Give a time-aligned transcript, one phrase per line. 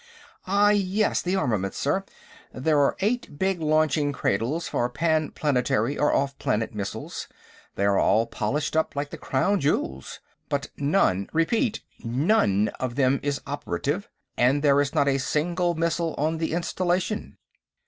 [0.47, 2.03] "Ah, yes; the armament, sir.
[2.51, 7.27] There are eight big launching cradles for panplanetary or off planet missiles.
[7.75, 10.19] They are all polished up like the Crown Jewels.
[10.49, 14.09] But none, repeat none, of them is operative.
[14.37, 17.37] And there is not a single missile on the installation."